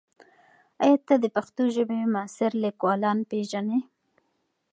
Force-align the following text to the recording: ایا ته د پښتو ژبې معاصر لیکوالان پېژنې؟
ایا 0.83 0.97
ته 1.07 1.15
د 1.23 1.25
پښتو 1.35 1.63
ژبې 1.75 1.99
معاصر 2.13 2.51
لیکوالان 2.63 3.17
پېژنې؟ 3.29 3.79